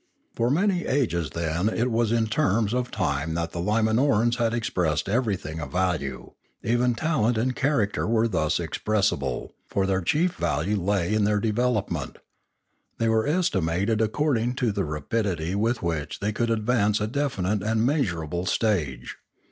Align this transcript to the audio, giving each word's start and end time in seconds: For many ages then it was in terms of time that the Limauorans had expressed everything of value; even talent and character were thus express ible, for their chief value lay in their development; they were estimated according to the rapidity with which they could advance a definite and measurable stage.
For 0.33 0.49
many 0.49 0.87
ages 0.87 1.29
then 1.29 1.69
it 1.69 1.91
was 1.91 2.11
in 2.11 2.25
terms 2.25 2.73
of 2.73 2.89
time 2.89 3.35
that 3.35 3.51
the 3.51 3.59
Limauorans 3.59 4.37
had 4.37 4.51
expressed 4.51 5.07
everything 5.07 5.59
of 5.59 5.71
value; 5.73 6.31
even 6.63 6.95
talent 6.95 7.37
and 7.37 7.55
character 7.55 8.07
were 8.07 8.27
thus 8.27 8.59
express 8.59 9.11
ible, 9.11 9.51
for 9.67 9.85
their 9.85 10.01
chief 10.01 10.33
value 10.33 10.75
lay 10.81 11.13
in 11.13 11.23
their 11.23 11.39
development; 11.39 12.17
they 12.97 13.09
were 13.09 13.27
estimated 13.27 14.01
according 14.01 14.55
to 14.55 14.71
the 14.71 14.85
rapidity 14.85 15.53
with 15.53 15.83
which 15.83 16.19
they 16.19 16.31
could 16.31 16.49
advance 16.49 16.99
a 16.99 17.05
definite 17.05 17.61
and 17.61 17.85
measurable 17.85 18.47
stage. 18.47 19.17